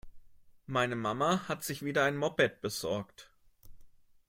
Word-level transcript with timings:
Meine 0.65 0.95
Mama 0.95 1.47
hat 1.47 1.63
sich 1.63 1.83
wieder 1.85 2.03
ein 2.05 2.17
Moped 2.17 2.59
besorgt. 2.61 3.29